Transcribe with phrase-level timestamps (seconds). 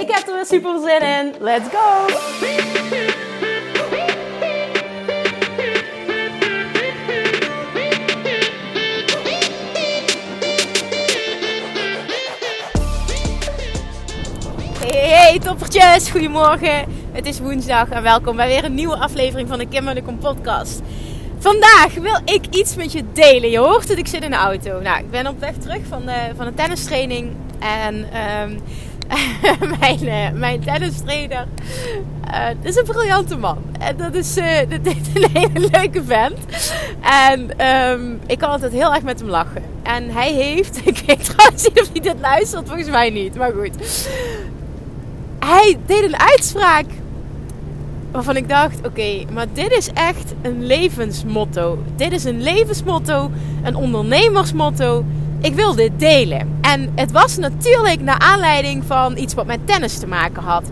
[0.00, 1.34] Ik heb er weer super zin in.
[1.40, 2.06] Let's go!
[14.80, 16.84] Hey, hey toppertjes, goedemorgen.
[17.12, 20.80] Het is woensdag en welkom bij weer een nieuwe aflevering van de Kim de podcast.
[21.38, 23.50] Vandaag wil ik iets met je delen.
[23.50, 24.80] Je hoort het, ik zit in de auto.
[24.80, 27.32] Nou, ik ben op weg terug van de, van de tennistraining.
[27.58, 28.62] En um,
[29.80, 31.46] mijn, uh, mijn tennistrainer
[32.30, 33.58] uh, is een briljante man.
[33.78, 34.34] En dat is,
[34.72, 36.38] dat is een hele leuke vent.
[37.00, 39.62] En um, ik kan altijd heel erg met hem lachen.
[39.82, 43.34] En hij heeft, ik weet trouwens niet of hij dit luistert, volgens mij niet.
[43.34, 44.08] Maar goed.
[45.38, 46.84] Hij deed een uitspraak
[48.10, 51.78] waarvan ik dacht: oké, maar dit is echt een levensmotto.
[51.96, 53.30] Dit is een levensmotto,
[53.62, 55.04] een ondernemersmotto.
[55.46, 56.58] Ik wil dit delen.
[56.60, 60.64] En het was natuurlijk naar aanleiding van iets wat met tennis te maken had.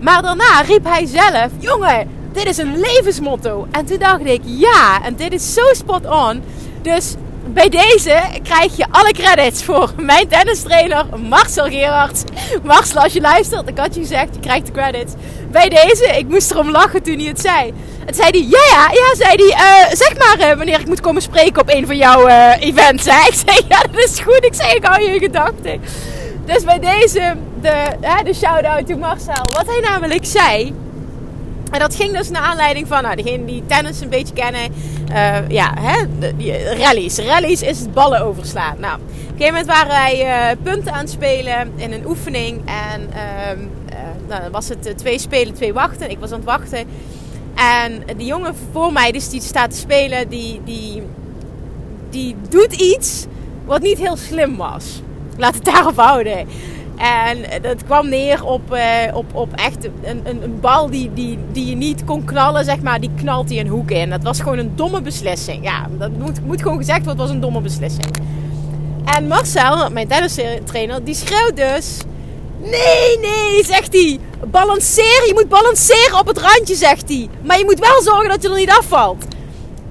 [0.00, 3.66] Maar daarna riep hij zelf: jongen, dit is een levensmotto.
[3.70, 6.42] En toen dacht ik: ja, en dit is zo spot on.
[6.82, 7.14] Dus
[7.52, 12.22] bij deze krijg je alle credits voor mijn tennistrainer Marcel Gerards.
[12.62, 15.12] Marcel, als je luistert, ik had je gezegd, je krijgt de credits.
[15.50, 17.72] Bij deze, ik moest erom lachen toen hij het zei.
[18.06, 21.00] Het zei hij, ja, ja, ja, zei hij, uh, zeg maar uh, wanneer ik moet
[21.00, 23.06] komen spreken op een van jouw uh, events.
[23.06, 24.44] Ik zei, ja, dat is goed.
[24.44, 25.80] Ik zei, ik hou je gedachten.
[26.44, 27.84] Dus bij deze, de,
[28.24, 29.44] de shout-out to Marcel.
[29.52, 30.74] Wat hij namelijk zei,
[31.70, 34.72] en dat ging dus naar aanleiding van, nou, degene die tennis een beetje kennen,
[35.10, 37.18] uh, ja, hè, de, rallies.
[37.18, 38.76] Rallies is het ballen overslaan.
[38.80, 42.62] Nou, op een gegeven moment waren wij uh, punten aan het spelen in een oefening.
[42.64, 43.66] En uh,
[44.28, 46.10] nou, dan was het twee spelen, twee wachten.
[46.10, 46.84] Ik was aan het wachten.
[47.54, 51.02] En die jongen voor mij, dus die staat te spelen, die, die,
[52.10, 53.26] die doet iets
[53.64, 55.02] wat niet heel slim was.
[55.36, 56.46] Laat het daarop houden.
[56.98, 58.80] En dat kwam neer op, uh,
[59.12, 62.80] op, op echt een, een, een, bal die, die, die je niet kon knallen, zeg
[62.80, 63.00] maar.
[63.00, 64.10] Die knalt hij een hoek in.
[64.10, 65.64] Dat was gewoon een domme beslissing.
[65.64, 68.06] Ja, dat moet, moet gewoon gezegd worden, was een domme beslissing.
[69.04, 71.96] En Marcel, mijn tennistrainer, die schreeuwt dus...
[72.60, 74.18] Nee, nee, zegt hij.
[74.46, 77.28] Balanceer, je moet balanceren op het randje, zegt hij.
[77.42, 79.24] Maar je moet wel zorgen dat je er niet afvalt.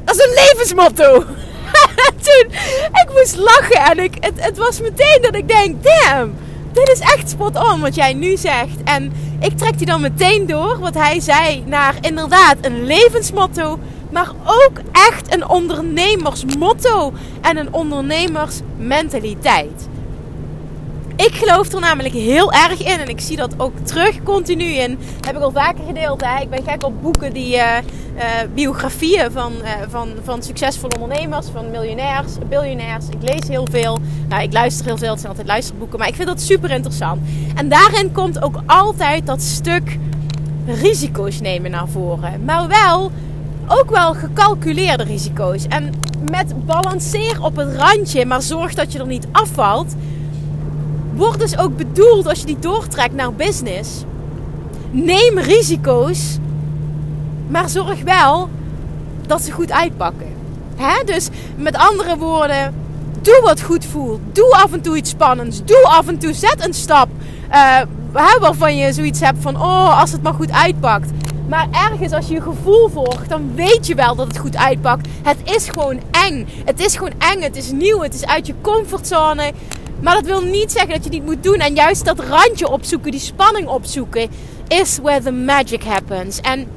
[0.04, 1.24] Dat is een levensmotto.
[2.26, 2.52] Toen,
[2.92, 6.46] ik moest lachen en ik, het, het was meteen dat ik denk, damn
[6.86, 8.84] dit is echt spot on wat jij nu zegt.
[8.84, 13.80] En ik trek die dan meteen door, wat hij zei, naar inderdaad een levensmotto.
[14.12, 19.88] Maar ook echt een ondernemersmotto en een ondernemersmentaliteit.
[21.18, 25.00] Ik geloof er namelijk heel erg in en ik zie dat ook terug continu in.
[25.26, 26.22] Heb ik al vaker gedeeld.
[26.26, 26.42] Hè?
[26.42, 27.78] Ik ben gek op boeken die uh,
[28.16, 28.24] uh,
[28.54, 33.06] biografieën van, uh, van, van succesvolle ondernemers, van miljonairs, biljonairs.
[33.10, 34.00] Ik lees heel veel.
[34.30, 35.10] Nou, ik luister heel veel.
[35.10, 37.22] Het zijn altijd luisterboeken, maar ik vind dat super interessant.
[37.56, 39.98] En daarin komt ook altijd dat stuk
[40.66, 42.44] risico's nemen naar voren.
[42.46, 43.12] Maar wel
[43.68, 45.68] ook wel gecalculeerde risico's.
[45.68, 45.94] En
[46.32, 49.96] met balanceer op het randje, maar zorg dat je er niet afvalt
[51.18, 54.04] wordt dus ook bedoeld als je die doortrekt naar business.
[54.92, 56.38] Neem risico's,
[57.48, 58.50] maar zorg wel
[59.28, 60.36] dat ze goed uitpakken.
[61.06, 62.76] Dus met andere woorden,
[63.22, 64.20] doe wat goed voelt.
[64.32, 65.64] Doe af en toe iets spannends.
[65.66, 67.08] Doe af en toe, zet een stap
[67.52, 67.82] uh,
[68.40, 71.12] waarvan je zoiets hebt van, oh, als het maar goed uitpakt.
[71.48, 75.08] Maar ergens, als je je gevoel volgt, dan weet je wel dat het goed uitpakt.
[75.24, 76.48] Het is gewoon eng.
[76.66, 77.42] Het is gewoon eng.
[77.42, 78.02] Het is nieuw.
[78.02, 79.52] Het is uit je comfortzone.
[80.02, 81.60] Maar dat wil niet zeggen dat je niet moet doen.
[81.60, 84.30] En juist dat randje opzoeken, die spanning opzoeken,
[84.68, 86.42] is where the magic happens.
[86.42, 86.68] En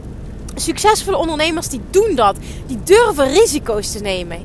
[0.55, 2.37] succesvolle ondernemers die doen dat.
[2.67, 4.39] Die durven risico's te nemen.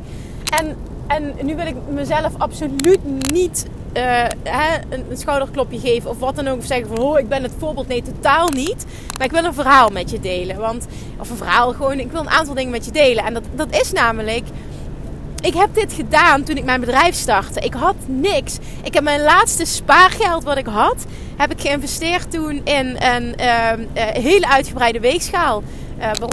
[0.43, 0.75] En,
[1.07, 2.99] en nu wil ik mezelf absoluut
[3.31, 3.65] niet
[3.97, 4.03] uh,
[4.43, 6.57] hè, een, een, schouderklopje geven of wat dan ook.
[6.57, 7.87] Of zeggen van, oh, ik ben het voorbeeld.
[7.87, 8.85] Nee, totaal niet.
[9.17, 10.57] Maar ik wil een verhaal met je delen.
[10.57, 10.85] Want,
[11.19, 13.25] of een verhaal gewoon, ik wil een aantal dingen met je delen.
[13.25, 14.45] En dat, dat is namelijk
[15.45, 17.59] ik heb dit gedaan toen ik mijn bedrijf startte.
[17.59, 18.57] Ik had niks.
[18.83, 21.05] Ik heb mijn laatste spaargeld wat ik had,
[21.37, 25.63] heb ik geïnvesteerd toen in een uh, hele uitgebreide weegschaal.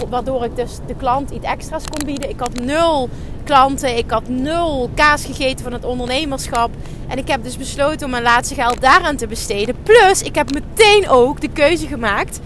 [0.09, 2.29] waardoor ik dus de klant iets extra's kon bieden.
[2.29, 3.09] Ik had nul
[3.43, 3.97] klanten.
[3.97, 6.71] Ik had nul kaas gegeten van het ondernemerschap.
[7.07, 9.75] En ik heb dus besloten om mijn laatste geld daaraan te besteden.
[9.83, 12.39] Plus, ik heb meteen ook de keuze gemaakt.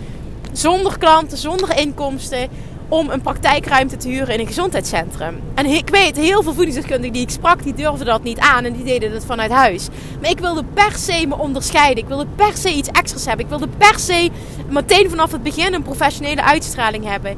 [0.52, 2.50] Zonder klanten, zonder inkomsten
[2.90, 5.40] om een praktijkruimte te huren in een gezondheidscentrum.
[5.56, 8.74] En ik weet, heel veel voedingsdeskundigen die ik sprak, die durfden dat niet aan en
[8.74, 9.88] die deden het vanuit huis.
[10.22, 12.04] Maar ik wilde per se me onderscheiden.
[12.04, 13.46] Ik wilde per se iets extra's hebben.
[13.46, 14.30] Ik wilde per se
[14.70, 17.38] meteen vanaf het begin een professionele uitstraling hebben.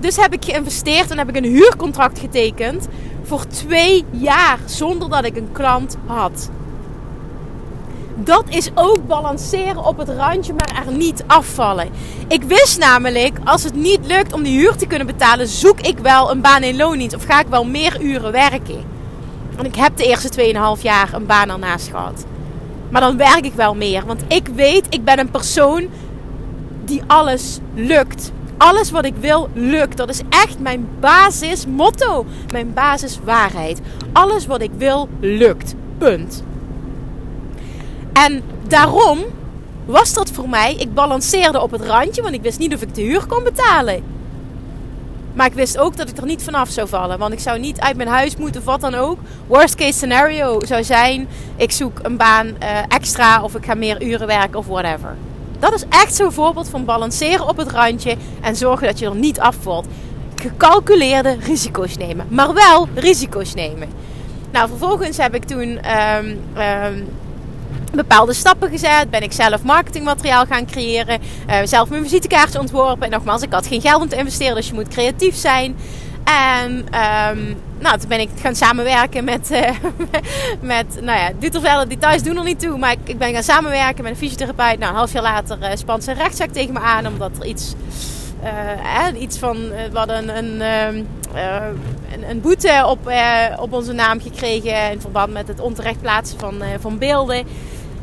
[0.00, 2.88] Dus heb ik geïnvesteerd en heb ik een huurcontract getekend
[3.22, 6.50] voor twee jaar zonder dat ik een klant had.
[8.18, 11.88] Dat is ook balanceren op het randje, maar er niet afvallen.
[12.28, 15.98] Ik wist namelijk, als het niet lukt om die huur te kunnen betalen, zoek ik
[15.98, 18.84] wel een baan in loondienst of ga ik wel meer uren werken.
[19.56, 22.24] En ik heb de eerste 2,5 jaar een baan ernaast gehad.
[22.90, 25.88] Maar dan werk ik wel meer, want ik weet, ik ben een persoon
[26.84, 28.32] die alles lukt.
[28.58, 29.96] Alles wat ik wil lukt.
[29.96, 32.26] Dat is echt mijn basismotto.
[32.52, 33.80] Mijn basiswaarheid.
[34.12, 35.74] Alles wat ik wil lukt.
[35.98, 36.44] Punt.
[38.24, 39.18] En daarom
[39.84, 40.74] was dat voor mij.
[40.74, 44.02] Ik balanceerde op het randje, want ik wist niet of ik de huur kon betalen.
[45.32, 47.18] Maar ik wist ook dat ik er niet vanaf zou vallen.
[47.18, 49.18] Want ik zou niet uit mijn huis moeten of wat dan ook.
[49.46, 54.02] Worst case scenario zou zijn: ik zoek een baan uh, extra of ik ga meer
[54.02, 55.16] uren werken of whatever.
[55.58, 59.14] Dat is echt zo'n voorbeeld van balanceren op het randje en zorgen dat je er
[59.14, 59.86] niet afvalt.
[60.34, 63.88] Gecalculeerde risico's nemen, maar wel risico's nemen.
[64.52, 67.08] Nou, vervolgens heb ik toen um, um,
[67.96, 69.10] bepaalde stappen gezet.
[69.10, 71.20] Ben ik zelf marketingmateriaal gaan creëren.
[71.48, 73.04] Uh, zelf mijn visitekaartje ontworpen.
[73.04, 75.76] En nogmaals, ik had geen geld om te investeren, dus je moet creatief zijn.
[76.24, 79.70] En um, nou, toen ben ik gaan samenwerken met, uh,
[80.60, 82.78] met nou ja, verder details doen er niet toe.
[82.78, 84.78] Maar ik, ik ben gaan samenwerken met een fysiotherapeut.
[84.78, 87.06] Nou, een half jaar later uh, spant ze een rechtszaak tegen me aan.
[87.06, 87.74] Omdat er iets,
[88.44, 90.60] uh, iets van, we hadden een, een,
[92.12, 93.12] een, een boete op,
[93.60, 94.90] op onze naam gekregen.
[94.90, 97.46] In verband met het onterecht plaatsen van, van beelden.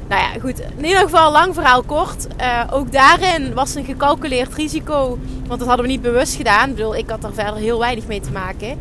[0.08, 0.60] Nou ja, goed.
[0.78, 2.28] In ieder geval, lang verhaal kort.
[2.42, 5.20] Uh, ook daarin was een gecalculeerd risico.
[5.48, 6.70] Want dat hadden we niet bewust gedaan.
[6.70, 8.78] Ik bedoel, ik had er verder heel weinig mee te maken.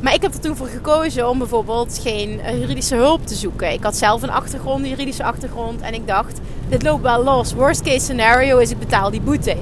[0.00, 3.72] Maar ik heb er toen voor gekozen om bijvoorbeeld geen eh, juridische hulp te zoeken.
[3.72, 5.80] Ik had zelf een achtergrond, een juridische achtergrond.
[5.80, 7.52] En ik dacht, dit loopt wel los.
[7.52, 9.56] Worst case scenario is ik betaal die boete.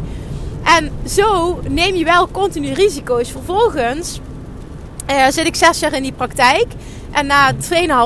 [0.63, 3.31] En zo neem je wel continu risico's.
[3.31, 4.21] Vervolgens
[5.11, 6.67] uh, zit ik zes jaar in die praktijk.
[7.13, 7.53] En na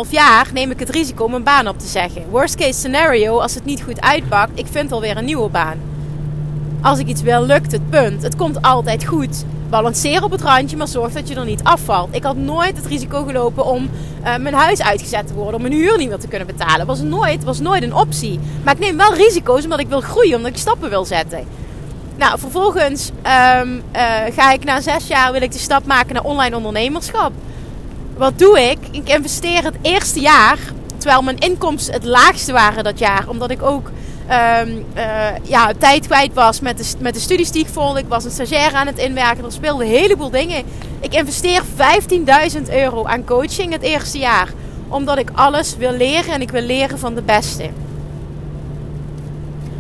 [0.05, 2.29] 2,5 jaar neem ik het risico om een baan op te zeggen.
[2.31, 5.79] Worst case scenario, als het niet goed uitpakt, ik vind alweer een nieuwe baan.
[6.83, 8.23] Als ik iets wil, lukt het, punt.
[8.23, 9.45] Het komt altijd goed.
[9.71, 12.15] Balanceer op het randje, maar zorg dat je er niet afvalt.
[12.15, 13.91] Ik had nooit het risico gelopen om
[14.25, 16.87] uh, mijn huis uitgezet te worden, om mijn huur niet meer te kunnen betalen.
[16.87, 18.41] Was nooit, was nooit een optie.
[18.65, 21.45] Maar ik neem wel risico's omdat ik wil groeien, omdat ik stappen wil zetten.
[22.17, 23.11] Nou, vervolgens
[23.61, 24.03] um, uh,
[24.35, 27.33] ga ik na zes jaar wil ik de stap maken naar online ondernemerschap.
[28.23, 28.79] Wat doe ik?
[28.91, 30.59] Ik investeer het eerste jaar,
[30.97, 33.91] terwijl mijn inkomsten het laagste waren dat jaar, omdat ik ook
[34.61, 35.05] um, uh,
[35.43, 38.01] ja, tijd kwijt was met de, met de studies die ik volgde.
[38.01, 39.45] Ik was een stagiair aan het inwerken.
[39.45, 40.65] Er speelden een heleboel dingen.
[41.01, 41.63] Ik investeer
[42.57, 44.49] 15.000 euro aan coaching het eerste jaar.
[44.89, 47.71] Omdat ik alles wil leren en ik wil leren van de beste.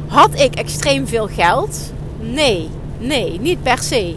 [0.06, 1.92] Had ik extreem veel geld?
[2.20, 4.16] Nee, nee, niet per se.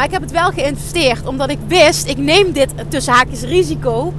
[0.00, 4.12] Maar ik heb het wel geïnvesteerd omdat ik wist, ik neem dit tussen haakjes risico.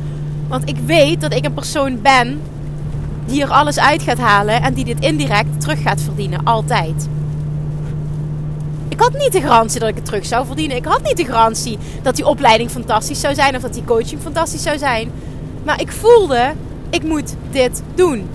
[0.48, 2.42] Want ik weet dat ik een persoon ben
[3.26, 6.44] die er alles uit gaat halen en die dit indirect terug gaat verdienen.
[6.44, 7.08] Altijd.
[8.88, 10.78] Ik had niet de garantie dat ik het terug zou verdienen.
[10.78, 14.22] Ik had niet de garantie dat die opleiding fantastisch zou zijn of dat die coaching
[14.22, 15.12] fantastisch zou zijn.
[15.64, 16.54] Maar ik voelde,
[16.90, 18.30] ik moet dit doen.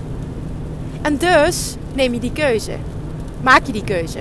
[1.01, 2.75] En dus neem je die keuze.
[3.41, 4.19] Maak je die keuze.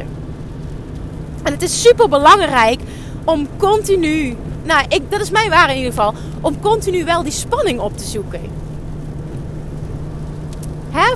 [1.42, 2.80] En het is super belangrijk
[3.26, 7.32] om continu, nou, ik, dat is mijn waar in ieder geval, om continu wel die
[7.32, 8.56] spanning op te zoeken.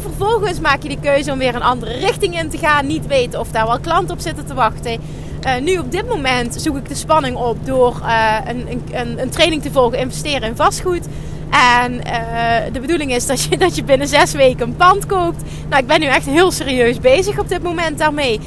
[0.00, 2.86] Vervolgens maak je de keuze om weer een andere richting in te gaan.
[2.86, 5.00] Niet weten of daar wel klanten op zitten te wachten.
[5.46, 9.30] Uh, nu op dit moment zoek ik de spanning op door uh, een, een, een,
[9.30, 11.06] training te volgen, investeren in vastgoed.
[11.50, 15.42] En uh, de bedoeling is dat je, dat je binnen zes weken een pand koopt.
[15.68, 18.40] Nou, ik ben nu echt heel serieus bezig op dit moment daarmee.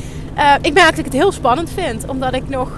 [0.62, 2.70] ik merk dat ik het heel spannend vind, omdat ik nog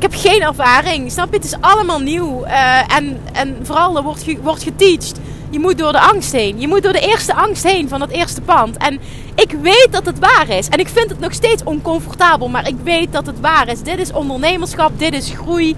[0.00, 1.12] ik heb geen ervaring.
[1.12, 1.36] Snap je?
[1.36, 2.46] Het is allemaal nieuw.
[2.46, 5.20] Uh, en, en vooral er wordt, ge, wordt geteacht.
[5.50, 6.60] Je moet door de angst heen.
[6.60, 8.76] Je moet door de eerste angst heen van het eerste pand.
[8.76, 9.00] En
[9.34, 10.68] ik weet dat het waar is.
[10.68, 12.48] En ik vind het nog steeds oncomfortabel.
[12.48, 13.82] Maar ik weet dat het waar is.
[13.82, 14.98] Dit is ondernemerschap.
[14.98, 15.76] Dit is groei.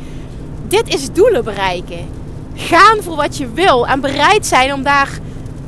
[0.68, 2.08] Dit is doelen bereiken.
[2.54, 3.86] Gaan voor wat je wil.
[3.86, 5.18] En bereid zijn om daar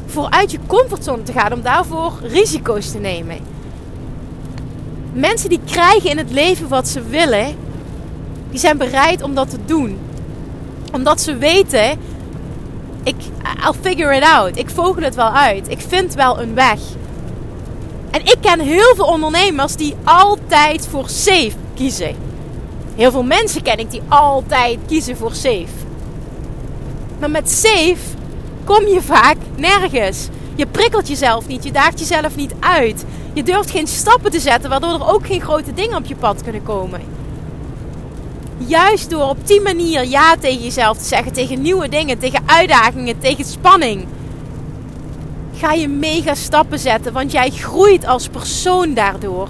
[0.06, 1.52] vooruit je comfortzone te gaan.
[1.52, 3.38] Om daarvoor risico's te nemen.
[5.12, 7.63] Mensen die krijgen in het leven wat ze willen,
[8.54, 9.98] die zijn bereid om dat te doen.
[10.92, 11.98] Omdat ze weten,
[13.02, 13.14] ik,
[13.64, 14.56] I'll figure it out.
[14.56, 15.68] Ik vogel het wel uit.
[15.70, 16.78] Ik vind wel een weg.
[18.10, 22.16] En ik ken heel veel ondernemers die altijd voor safe kiezen.
[22.94, 25.74] Heel veel mensen ken ik die altijd kiezen voor safe.
[27.18, 28.04] Maar met safe
[28.64, 30.28] kom je vaak nergens.
[30.54, 33.04] Je prikkelt jezelf niet, je daagt jezelf niet uit.
[33.32, 36.42] Je durft geen stappen te zetten, waardoor er ook geen grote dingen op je pad
[36.42, 37.23] kunnen komen.
[38.58, 43.18] Juist door op die manier ja tegen jezelf te zeggen, tegen nieuwe dingen, tegen uitdagingen,
[43.18, 44.06] tegen spanning,
[45.56, 47.12] ga je mega stappen zetten.
[47.12, 49.48] Want jij groeit als persoon daardoor.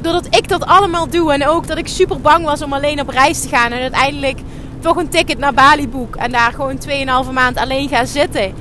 [0.00, 3.08] Doordat ik dat allemaal doe en ook dat ik super bang was om alleen op
[3.08, 4.38] reis te gaan en uiteindelijk
[4.80, 6.78] toch een ticket naar Bali boek en daar gewoon
[7.26, 8.54] 2,5 maand alleen ga zitten.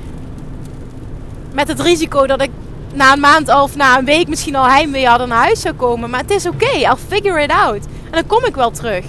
[1.53, 2.49] Met het risico dat ik
[2.93, 6.09] na een maand of na een week misschien al heimwee hadden naar huis zou komen.
[6.09, 7.85] Maar het is oké, I'll figure it out.
[7.85, 9.05] En dan kom ik wel terug.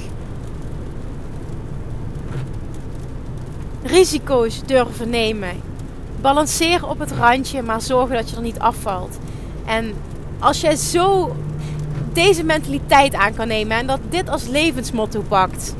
[3.90, 5.60] Risico's durven nemen.
[6.20, 9.18] Balanceer op het randje, maar zorgen dat je er niet afvalt.
[9.66, 9.94] En
[10.38, 11.36] als jij zo
[12.12, 15.74] deze mentaliteit aan kan nemen en dat dit als levensmotto pakt,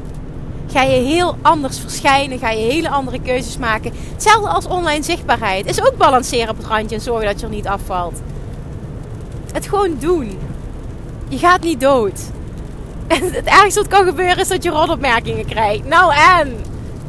[0.73, 3.93] ga je heel anders verschijnen, ga je hele andere keuzes maken.
[4.13, 5.67] Hetzelfde als online zichtbaarheid.
[5.67, 8.21] Is ook balanceren op het randje en zorgen dat je er niet afvalt.
[9.53, 10.39] Het gewoon doen.
[11.29, 12.21] Je gaat niet dood.
[13.09, 15.85] Het ergste wat kan gebeuren is dat je rotopmerkingen krijgt.
[15.85, 16.57] Nou en,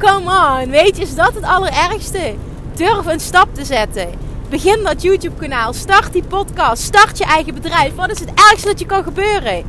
[0.02, 0.70] come on.
[0.70, 2.34] Weet je, is dat het allerergste?
[2.76, 4.10] Durf een stap te zetten.
[4.50, 5.74] Begin dat YouTube kanaal.
[5.74, 6.84] Start die podcast.
[6.84, 7.96] Start je eigen bedrijf.
[7.96, 9.64] Wat is het ergste dat je kan gebeuren?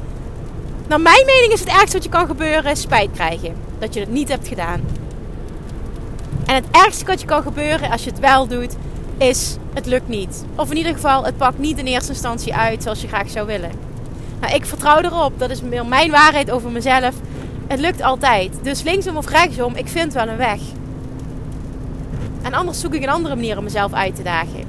[0.89, 3.55] Naar mijn mening is het ergste wat je kan gebeuren spijt krijgen.
[3.79, 4.81] Dat je het niet hebt gedaan.
[6.47, 8.77] En het ergste wat je kan gebeuren als je het wel doet,
[9.19, 10.45] is het lukt niet.
[10.55, 13.47] Of in ieder geval, het pakt niet in eerste instantie uit zoals je graag zou
[13.47, 13.71] willen.
[14.41, 15.39] Nou, ik vertrouw erop.
[15.39, 17.15] Dat is mijn waarheid over mezelf.
[17.73, 18.53] Het lukt altijd.
[18.63, 20.61] Dus linksom of rechtsom, ik vind wel een weg.
[22.43, 24.65] En anders zoek ik een andere manier om mezelf uit te dagen.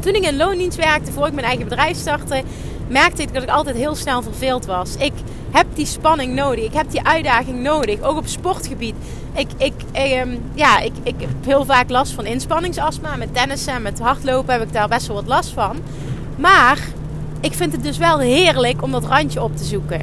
[0.00, 2.42] Toen ik in loondienst werkte, voor ik mijn eigen bedrijf startte,
[2.88, 4.96] merkte ik dat ik altijd heel snel verveeld was.
[4.96, 5.12] Ik
[5.50, 6.64] heb die spanning nodig.
[6.64, 8.00] Ik heb die uitdaging nodig.
[8.00, 8.94] Ook op sportgebied.
[9.32, 13.16] Ik, ik, ehm, ja, ik, ik heb heel vaak last van inspanningsastma.
[13.16, 15.76] Met tennissen en met hardlopen heb ik daar best wel wat last van.
[16.36, 16.78] Maar
[17.40, 20.00] ik vind het dus wel heerlijk om dat randje op te zoeken.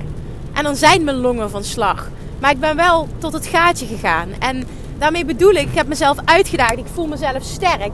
[0.53, 2.09] En dan zijn mijn longen van slag.
[2.41, 4.29] Maar ik ben wel tot het gaatje gegaan.
[4.39, 4.67] En
[4.98, 6.77] daarmee bedoel ik, ik heb mezelf uitgedaagd.
[6.77, 7.91] Ik voel mezelf sterk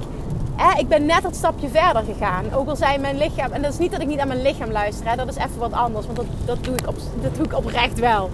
[0.77, 2.53] ik ben net dat stapje verder gegaan.
[2.53, 4.71] Ook al zei mijn lichaam, en dat is niet dat ik niet aan mijn lichaam
[4.71, 7.45] luister, hè, dat is even wat anders, want dat, dat, doe ik op, dat doe
[7.45, 8.29] ik oprecht wel.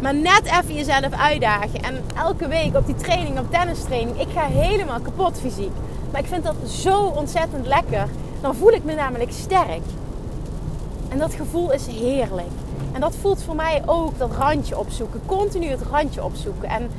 [0.00, 1.82] Maar net even jezelf uitdagen.
[1.82, 5.72] En elke week op die training, op tennistraining, ik ga helemaal kapot fysiek.
[6.12, 8.06] Maar ik vind dat zo ontzettend lekker.
[8.40, 9.82] Dan voel ik me namelijk sterk.
[11.08, 12.48] En dat gevoel is heerlijk.
[13.00, 15.20] En dat voelt voor mij ook dat randje opzoeken.
[15.26, 16.68] Continu het randje opzoeken.
[16.68, 16.90] En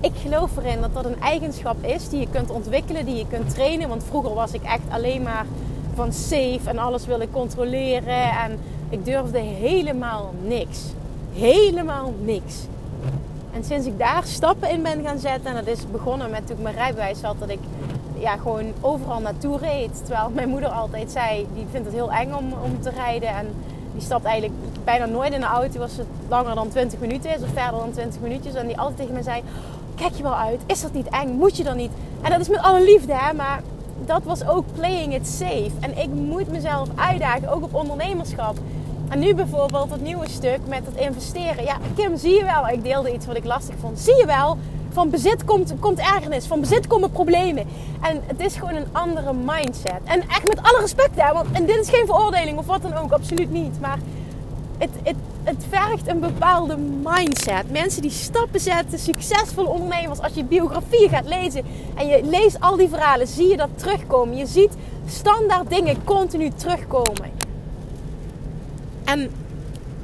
[0.00, 3.54] ik geloof erin dat dat een eigenschap is die je kunt ontwikkelen, die je kunt
[3.54, 3.88] trainen.
[3.88, 5.46] Want vroeger was ik echt alleen maar
[5.94, 8.30] van safe en alles wil ik controleren.
[8.30, 10.78] En ik durfde helemaal niks.
[11.32, 12.54] Helemaal niks.
[13.52, 16.56] En sinds ik daar stappen in ben gaan zetten, en dat is begonnen met toen
[16.56, 17.60] ik mijn rijbewijs had, dat ik
[18.18, 20.04] ja, gewoon overal naartoe reed.
[20.04, 23.28] Terwijl mijn moeder altijd zei, die vindt het heel eng om, om te rijden.
[23.28, 23.46] En
[23.98, 27.42] die stapt eigenlijk bijna nooit in de auto als het langer dan 20 minuten is
[27.42, 28.54] of verder dan 20 minuutjes.
[28.54, 29.42] En die altijd tegen me zei,
[29.94, 30.60] kijk je wel uit?
[30.66, 31.28] Is dat niet eng?
[31.28, 31.90] Moet je dan niet?
[32.20, 33.32] En dat is met alle liefde, hè?
[33.32, 33.62] Maar
[34.04, 35.70] dat was ook playing it safe.
[35.80, 38.56] En ik moet mezelf uitdagen, ook op ondernemerschap.
[39.08, 41.64] En nu bijvoorbeeld het nieuwe stuk met het investeren.
[41.64, 42.68] Ja, Kim, zie je wel?
[42.68, 43.98] Ik deelde iets wat ik lastig vond.
[43.98, 44.58] Zie je wel?
[44.98, 46.46] Van bezit komt, komt ergernis.
[46.46, 47.66] Van bezit komen problemen.
[48.00, 50.00] En het is gewoon een andere mindset.
[50.04, 51.32] En echt met alle respect, hè?
[51.32, 53.12] Want, en dit is geen veroordeling of wat dan ook.
[53.12, 53.80] Absoluut niet.
[53.80, 53.98] Maar
[54.78, 57.70] het, het, het vergt een bepaalde mindset.
[57.70, 60.20] Mensen die stappen zetten, succesvolle ondernemers.
[60.20, 61.64] Als je biografieën gaat lezen
[61.94, 64.36] en je leest al die verhalen, zie je dat terugkomen.
[64.36, 64.72] Je ziet
[65.06, 67.30] standaard dingen continu terugkomen.
[69.04, 69.30] En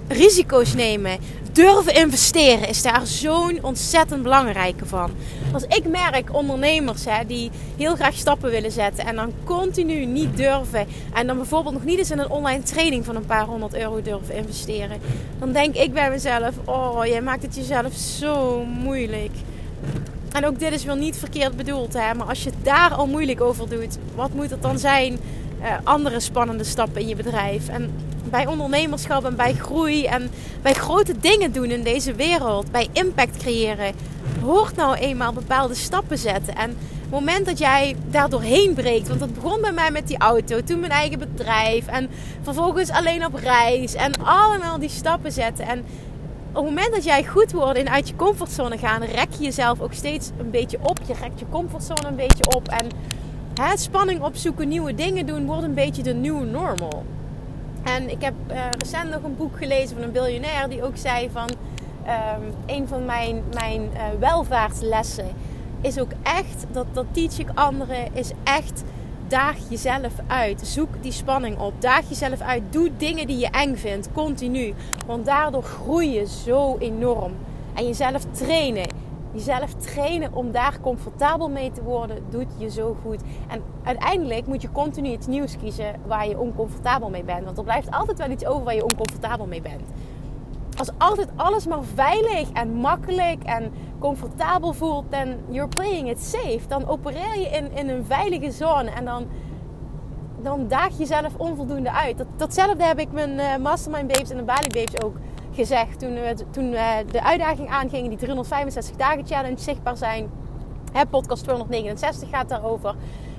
[0.08, 1.18] risico's nemen,
[1.54, 5.10] durven investeren is daar zo'n ontzettend belangrijke van.
[5.52, 10.36] Als ik merk ondernemers hè, die heel graag stappen willen zetten en dan continu niet
[10.36, 13.74] durven en dan bijvoorbeeld nog niet eens in een online training van een paar honderd
[13.74, 15.00] euro durven investeren,
[15.38, 19.32] dan denk ik bij mezelf: Oh, jij maakt het jezelf zo moeilijk.
[20.32, 23.40] En ook dit is wel niet verkeerd bedoeld, hè, maar als je daar al moeilijk
[23.40, 25.18] over doet, wat moet het dan zijn?
[25.60, 27.68] Uh, andere spannende stappen in je bedrijf.
[27.68, 27.94] En
[28.34, 30.30] bij ondernemerschap en bij groei en
[30.62, 33.94] bij grote dingen doen in deze wereld, bij impact creëren,
[34.42, 36.56] hoort nou eenmaal bepaalde stappen zetten.
[36.56, 40.18] En het moment dat jij daar doorheen breekt, want dat begon bij mij met die
[40.18, 42.08] auto, toen mijn eigen bedrijf en
[42.42, 45.66] vervolgens alleen op reis en allemaal die stappen zetten.
[45.66, 45.78] En
[46.52, 49.80] op het moment dat jij goed wordt in uit je comfortzone gaan, rek je jezelf
[49.80, 50.98] ook steeds een beetje op.
[51.06, 52.86] Je rekt je comfortzone een beetje op en
[53.54, 57.04] hè, spanning opzoeken, nieuwe dingen doen, wordt een beetje de nieuwe normal.
[57.84, 61.30] En ik heb uh, recent nog een boek gelezen van een biljonair die ook zei
[61.32, 61.48] van
[62.06, 65.28] um, een van mijn, mijn uh, welvaartslessen
[65.80, 68.84] is ook echt, dat, dat teach ik anderen, is echt
[69.28, 70.66] daag jezelf uit.
[70.66, 71.72] Zoek die spanning op.
[71.78, 72.62] Daag jezelf uit.
[72.70, 74.74] Doe dingen die je eng vindt, continu.
[75.06, 77.32] Want daardoor groei je zo enorm.
[77.74, 78.86] En jezelf trainen
[79.34, 83.22] jezelf trainen om daar comfortabel mee te worden, doet je zo goed.
[83.48, 87.44] En uiteindelijk moet je continu iets nieuws kiezen waar je oncomfortabel mee bent.
[87.44, 89.82] Want er blijft altijd wel iets over waar je oncomfortabel mee bent.
[90.76, 96.60] Als altijd alles maar veilig en makkelijk en comfortabel voelt, dan you're playing it safe.
[96.68, 99.26] Dan opereer je in, in een veilige zone en dan,
[100.42, 102.18] dan daag je jezelf onvoldoende uit.
[102.18, 105.16] Dat, datzelfde heb ik mijn uh, Mastermind Babes en de Bali Babes ook
[105.54, 110.30] gezegd toen we, toen we de uitdaging aangingen, die 365 dagen challenge zichtbaar zijn.
[110.92, 112.94] Hè, podcast 269 gaat daarover.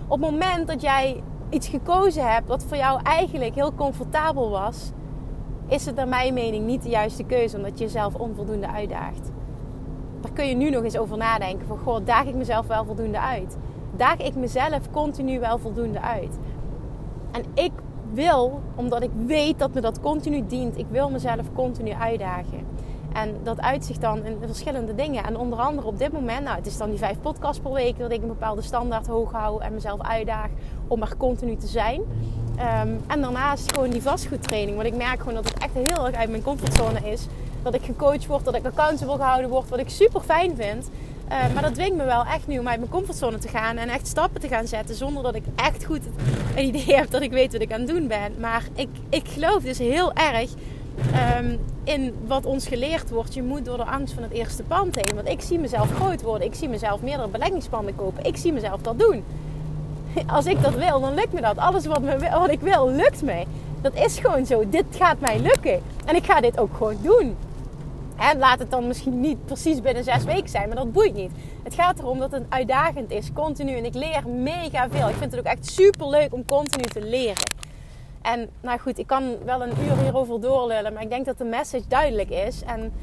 [0.07, 4.91] Op het moment dat jij iets gekozen hebt wat voor jou eigenlijk heel comfortabel was,
[5.67, 9.31] is het naar mijn mening niet de juiste keuze omdat je jezelf onvoldoende uitdaagt.
[10.21, 11.67] Daar kun je nu nog eens over nadenken.
[11.67, 13.57] Van goh, daag ik mezelf wel voldoende uit?
[13.95, 16.37] Daag ik mezelf continu wel voldoende uit?
[17.31, 17.71] En ik
[18.15, 22.65] wil, omdat ik weet dat me dat continu dient, ik wil mezelf continu uitdagen.
[23.13, 25.23] En dat uitzicht dan in verschillende dingen.
[25.23, 27.97] En onder andere op dit moment, nou, het is dan die vijf podcasts per week
[27.97, 30.49] dat ik een bepaalde standaard hoog hou en mezelf uitdaag
[30.87, 32.01] om er continu te zijn.
[32.57, 34.75] Ehm, en daarnaast gewoon die vastgoedtraining.
[34.75, 37.27] Want ik merk gewoon dat het echt heel erg uit mijn comfortzone is.
[37.63, 40.89] Dat ik gecoacht word, dat ik accountable gehouden word, wat ik super fijn vind.
[41.29, 43.89] Uh, maar dat dwingt me wel echt nu om uit mijn comfortzone te gaan en
[43.89, 44.95] echt stappen te gaan zetten.
[44.95, 46.01] Zonder dat ik echt goed
[46.55, 48.35] een idee heb dat ik weet wat ik aan het doen ben.
[48.39, 50.49] Maar ik, ik geloof dus heel erg
[51.39, 53.33] um, in wat ons geleerd wordt.
[53.33, 55.15] Je moet door de angst van het eerste pand heen.
[55.15, 56.47] Want ik zie mezelf groot worden.
[56.47, 58.25] Ik zie mezelf meerdere beleggingspanden kopen.
[58.25, 59.23] Ik zie mezelf dat doen.
[60.27, 61.57] Als ik dat wil, dan lukt me dat.
[61.57, 63.47] Alles wat, wat ik wil, lukt mij.
[63.81, 64.69] Dat is gewoon zo.
[64.69, 65.81] Dit gaat mij lukken.
[66.05, 67.35] En ik ga dit ook gewoon doen.
[68.31, 71.31] En laat het dan misschien niet precies binnen zes weken zijn, maar dat boeit niet.
[71.63, 73.77] Het gaat erom dat het uitdagend is, continu.
[73.77, 75.09] En ik leer mega veel.
[75.09, 77.51] Ik vind het ook echt super leuk om continu te leren.
[78.21, 81.43] En nou goed, ik kan wel een uur hierover doorlullen, maar ik denk dat de
[81.43, 82.61] message duidelijk is.
[82.63, 82.93] En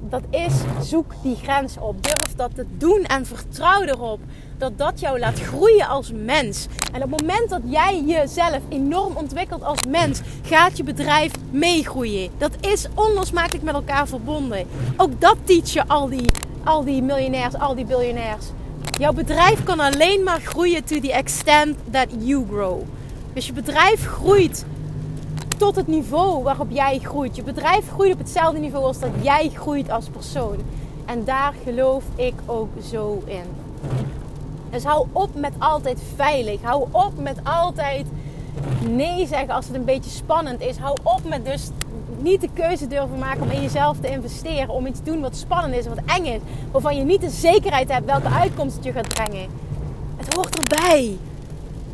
[0.00, 2.02] dat is, zoek die grens op.
[2.02, 4.20] Durf dat te doen en vertrouw erop
[4.58, 6.66] dat dat jou laat groeien als mens.
[6.92, 12.30] En op het moment dat jij jezelf enorm ontwikkelt als mens, gaat je bedrijf meegroeien.
[12.38, 14.66] Dat is onlosmakelijk met elkaar verbonden.
[14.96, 16.30] Ook dat teach je al die,
[16.64, 18.44] al die miljonairs, al die biljonairs.
[18.98, 22.80] Jouw bedrijf kan alleen maar groeien to the extent that you grow.
[23.32, 24.64] Dus je bedrijf groeit
[25.60, 27.36] tot het niveau waarop jij groeit.
[27.36, 30.56] Je bedrijf groeit op hetzelfde niveau als dat jij groeit als persoon.
[31.06, 33.44] En daar geloof ik ook zo in.
[34.70, 36.62] Dus hou op met altijd veilig.
[36.62, 38.06] Hou op met altijd
[38.88, 40.76] nee zeggen als het een beetje spannend is.
[40.76, 41.68] Hou op met dus
[42.18, 44.68] niet de keuze durven maken om in jezelf te investeren.
[44.68, 46.40] Om iets te doen wat spannend is, wat eng is.
[46.70, 49.48] Waarvan je niet de zekerheid hebt welke uitkomst het je gaat brengen.
[50.16, 51.18] Het hoort erbij.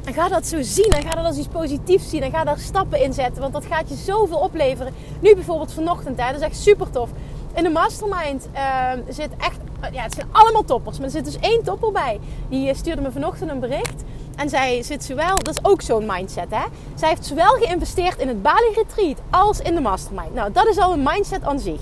[0.06, 0.90] En ga dat zo zien.
[0.90, 2.22] En ga dat als iets positiefs zien.
[2.22, 3.40] En ga daar stappen in zetten.
[3.40, 4.94] Want dat gaat je zoveel opleveren.
[5.20, 6.20] Nu bijvoorbeeld vanochtend.
[6.20, 7.10] Hè, dat is echt super tof.
[7.54, 9.58] In de mastermind uh, zit echt...
[9.92, 10.96] Ja, het zijn allemaal toppers.
[10.96, 12.20] Maar er zit dus één topper bij.
[12.48, 14.02] Die eh, stuurde me vanochtend een bericht.
[14.36, 15.38] En zij zit zowel...
[15.38, 16.64] Dat is ook zo'n mindset, hè.
[16.94, 20.34] Zij heeft zowel geïnvesteerd in het Bali Retreat als in de mastermind.
[20.34, 21.80] Nou, dat is al een mindset aan zich.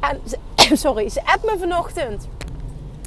[0.00, 0.20] En
[0.78, 2.28] sorry, ze appt me vanochtend.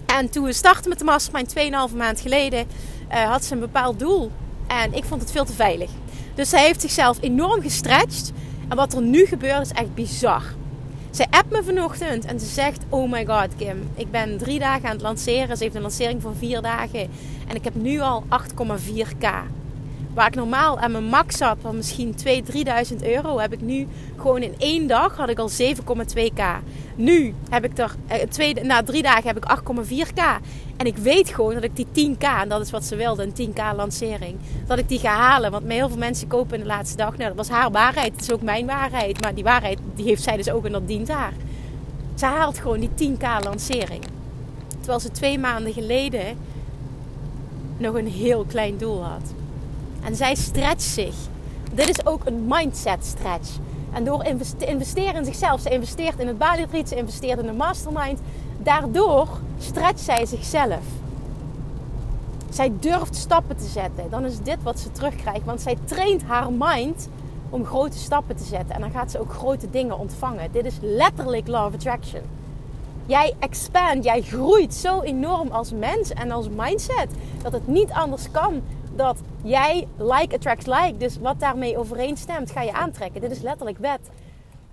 [0.06, 1.54] En toen we startten met de mastermind
[1.92, 2.68] 2,5 maand geleden
[3.08, 4.32] had ze een bepaald doel.
[4.68, 5.90] En ik vond het veel te veilig.
[6.36, 8.32] Dus zij heeft zichzelf enorm gestretched.
[8.68, 10.44] En wat er nu gebeurt is echt bizar.
[11.10, 14.86] Zij appt me vanochtend en ze zegt: Oh my god, Kim, ik ben drie dagen
[14.86, 15.58] aan het lanceren.
[15.58, 17.10] Ze heeft een lancering van vier dagen.
[17.48, 19.28] En ik heb nu al 8,4k.
[20.18, 22.30] Waar ik normaal aan mijn max zat van misschien 2.000,
[22.92, 26.42] 3.000 euro, heb ik nu gewoon in één dag had ik al 7,2k.
[26.96, 30.40] Nu heb ik er, eh, na drie dagen heb ik 8,4k.
[30.78, 33.34] En ik weet gewoon dat ik die 10k, en dat is wat ze wilde, een
[33.34, 35.52] 10k lancering, dat ik die ga halen.
[35.52, 37.18] Want heel veel mensen kopen in de laatste dag.
[37.18, 38.12] Nou, dat was haar waarheid.
[38.12, 39.22] Het is ook mijn waarheid.
[39.22, 41.34] Maar die waarheid, die heeft zij dus ook en dat dient haar.
[42.16, 44.04] Ze haalt gewoon die 10k lancering.
[44.78, 46.38] Terwijl ze twee maanden geleden
[47.78, 49.34] nog een heel klein doel had.
[50.04, 51.16] En zij stretcht zich
[51.74, 53.50] dit is ook een mindset stretch.
[53.94, 54.24] En door
[54.58, 58.20] te investeren in zichzelf, ze investeert in het Bali ze investeert in de mastermind.
[58.58, 59.28] Daardoor
[59.60, 60.84] stretcht zij zichzelf.
[62.50, 64.10] Zij durft stappen te zetten.
[64.10, 65.46] Dan is dit wat ze terugkrijgt.
[65.46, 67.10] Want zij traint haar mind
[67.50, 68.76] om grote stappen te zetten.
[68.76, 70.52] En dan gaat ze ook grote dingen ontvangen.
[70.52, 72.22] Dit is letterlijk Law of Attraction.
[73.06, 77.08] Jij expand, jij groeit zo enorm als mens en als mindset.
[77.42, 78.62] Dat het niet anders kan
[78.98, 80.98] dat jij like attracts like.
[80.98, 83.22] Dus wat daarmee overeenstemt, ga je aantrekken.
[83.22, 84.00] Dit is letterlijk wet.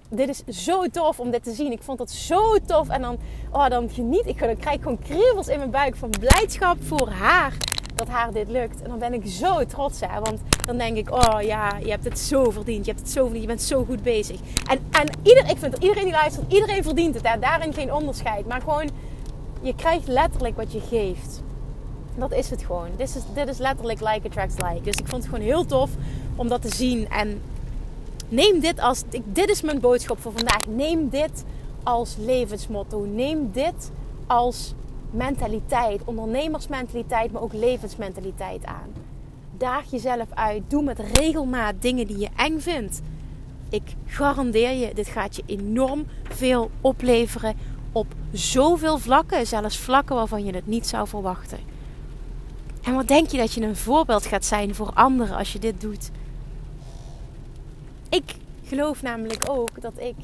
[0.08, 1.72] Dit is zo tof om dit te zien.
[1.72, 2.88] Ik vond dat zo tof.
[2.88, 3.18] En dan,
[3.52, 4.38] oh, dan geniet ik.
[4.38, 7.56] Dan krijg ik gewoon kriebels in mijn buik van blijdschap voor haar.
[7.94, 8.82] Dat haar dit lukt.
[8.82, 10.00] En dan ben ik zo trots.
[10.00, 10.20] Hè?
[10.20, 12.84] Want dan denk ik, oh ja, je hebt het zo verdiend.
[12.84, 13.30] Je hebt het zo.
[13.34, 14.40] Je bent zo goed bezig.
[14.70, 17.28] En, en ieder, ik vind dat iedereen die luistert, iedereen verdient het.
[17.28, 17.38] Hè?
[17.38, 18.46] Daarin geen onderscheid.
[18.46, 18.90] Maar gewoon,
[19.60, 21.42] je krijgt letterlijk wat je geeft.
[22.14, 22.88] Dat is het gewoon.
[22.96, 24.82] Dit is, dit is letterlijk like attracts like.
[24.82, 25.90] Dus ik vond het gewoon heel tof
[26.36, 27.08] om dat te zien.
[27.08, 27.42] En
[28.28, 29.02] neem dit als.
[29.24, 30.66] Dit is mijn boodschap voor vandaag.
[30.66, 31.44] Neem dit
[31.82, 33.04] als levensmotto.
[33.04, 33.90] Neem dit
[34.26, 34.74] als
[35.10, 36.00] mentaliteit.
[36.04, 38.92] Ondernemersmentaliteit, maar ook levensmentaliteit aan.
[39.58, 40.62] Daag jezelf uit.
[40.68, 43.00] Doe met regelmaat dingen die je eng vindt.
[43.70, 47.56] Ik garandeer je, dit gaat je enorm veel opleveren
[47.92, 49.46] op zoveel vlakken.
[49.46, 51.73] Zelfs vlakken waarvan je het niet zou verwachten.
[52.84, 55.80] En wat denk je dat je een voorbeeld gaat zijn voor anderen als je dit
[55.80, 56.10] doet?
[58.08, 60.14] Ik geloof namelijk ook dat ik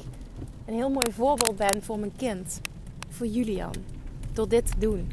[0.65, 2.61] een heel mooi voorbeeld ben voor mijn kind,
[3.09, 3.73] voor Julian,
[4.33, 5.11] door dit te doen.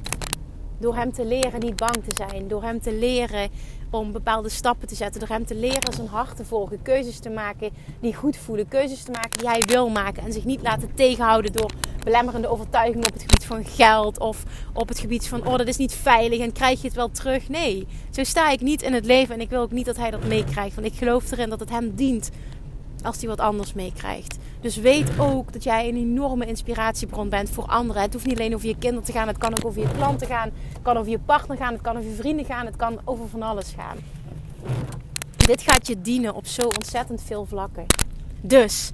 [0.78, 3.50] Door hem te leren niet bang te zijn, door hem te leren
[3.90, 5.20] om bepaalde stappen te zetten.
[5.20, 6.82] Door hem te leren zijn hart te volgen.
[6.82, 7.70] Keuzes te maken
[8.00, 8.68] die goed voelen.
[8.68, 10.22] Keuzes te maken die hij wil maken.
[10.22, 11.70] En zich niet laten tegenhouden door
[12.04, 14.18] belemmerende overtuigingen op het gebied van geld.
[14.18, 17.10] Of op het gebied van, oh dat is niet veilig en krijg je het wel
[17.10, 17.48] terug.
[17.48, 19.34] Nee, zo sta ik niet in het leven.
[19.34, 20.74] En ik wil ook niet dat hij dat meekrijgt.
[20.74, 22.30] Want ik geloof erin dat het hem dient
[23.02, 24.38] als hij wat anders meekrijgt.
[24.60, 28.02] Dus weet ook dat jij een enorme inspiratiebron bent voor anderen.
[28.02, 30.26] Het hoeft niet alleen over je kinderen te gaan, het kan ook over je klanten
[30.26, 33.00] gaan, het kan over je partner gaan, het kan over je vrienden gaan, het kan
[33.04, 33.96] over van alles gaan.
[35.36, 37.86] Dit gaat je dienen op zo ontzettend veel vlakken.
[38.40, 38.90] Dus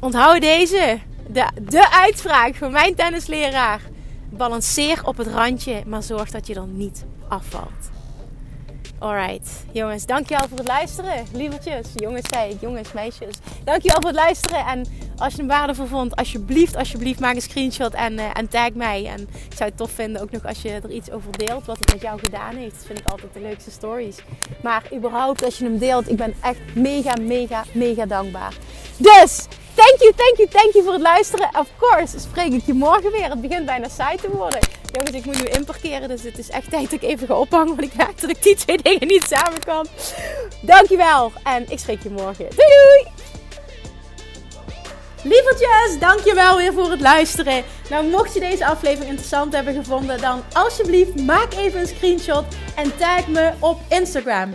[0.00, 3.80] onthoud deze, de, de uitspraak van mijn tennisleraar.
[4.30, 7.93] Balanceer op het randje, maar zorg dat je dan niet afvalt.
[9.04, 11.24] Alright, jongens, dankjewel voor het luisteren.
[11.32, 13.34] Lievertjes, jongens zei ik, jongens, meisjes.
[13.64, 14.66] Dankjewel voor het luisteren.
[14.66, 14.86] En
[15.16, 19.06] als je hem waardevol vond, alsjeblieft, alsjeblieft, maak een screenshot en, uh, en tag mij.
[19.06, 21.78] En ik zou het tof vinden ook nog als je er iets over deelt, wat
[21.78, 22.74] het met jou gedaan heeft.
[22.74, 24.16] Dat vind ik altijd de leukste stories.
[24.62, 28.54] Maar überhaupt, als je hem deelt, ik ben echt mega, mega, mega dankbaar.
[28.96, 31.48] Dus, thank you, thank you, thank you voor het luisteren.
[31.58, 33.30] Of course, spreek ik je morgen weer.
[33.30, 34.60] Het begint bijna saai te worden.
[34.92, 37.76] Jongens, ik moet nu inparkeren, dus het is echt tijd dat ik even ga ophangen.
[37.76, 39.86] Want ik merk dat ik die twee dingen niet samen kan.
[40.60, 42.46] Dankjewel en ik spreek je morgen.
[42.48, 43.12] Doei doei!
[45.22, 47.64] Lievertjes, dankjewel weer voor het luisteren.
[47.90, 52.44] Nou, mocht je deze aflevering interessant hebben gevonden, dan alsjeblieft maak even een screenshot
[52.76, 54.54] en tag me op Instagram.